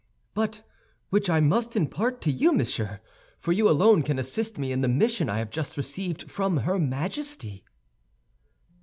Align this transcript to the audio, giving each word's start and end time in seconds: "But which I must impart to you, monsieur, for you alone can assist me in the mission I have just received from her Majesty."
"But 0.33 0.63
which 1.11 1.29
I 1.29 1.39
must 1.41 1.75
impart 1.75 2.21
to 2.21 2.31
you, 2.31 2.51
monsieur, 2.53 3.01
for 3.37 3.51
you 3.51 3.69
alone 3.69 4.01
can 4.01 4.17
assist 4.17 4.57
me 4.57 4.71
in 4.71 4.81
the 4.81 4.87
mission 4.87 5.29
I 5.29 5.37
have 5.37 5.51
just 5.51 5.77
received 5.77 6.31
from 6.31 6.57
her 6.65 6.79
Majesty." 6.79 7.63